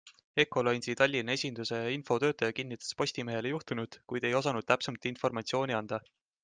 Ecolines'i 0.43 0.95
Tallinna 1.01 1.35
esinduse 1.39 1.81
infotöötaja 1.97 2.57
kinnitas 2.61 2.97
Postimehele 3.03 3.55
juhtunut, 3.55 4.01
kuid 4.13 4.29
ei 4.31 4.35
osanud 4.43 4.71
täpsemat 4.75 5.11
informatsiooni 5.13 5.81
anda. 5.85 6.07